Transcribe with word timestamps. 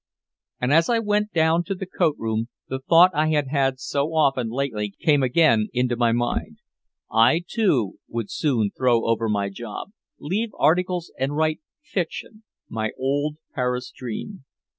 And 0.59 0.73
as 0.73 0.89
I 0.89 0.97
went 0.97 1.31
down 1.31 1.63
to 1.65 1.75
the 1.75 1.85
coat 1.85 2.15
room, 2.17 2.47
the 2.67 2.79
thought 2.79 3.11
I 3.13 3.27
had 3.27 3.49
had 3.49 3.79
so 3.79 4.15
often 4.15 4.49
lately 4.49 4.89
came 4.99 5.21
again 5.21 5.67
into 5.73 5.95
my 5.95 6.11
mind. 6.11 6.57
I 7.11 7.43
too 7.47 7.99
would 8.07 8.31
soon 8.31 8.71
throw 8.75 9.05
over 9.05 9.29
my 9.29 9.49
job, 9.49 9.91
leave 10.17 10.49
articles 10.57 11.13
and 11.19 11.35
write 11.37 11.59
fiction 11.83 12.41
my 12.67 12.89
old 12.97 13.35
Paris 13.53 13.91
dream. 13.95 14.43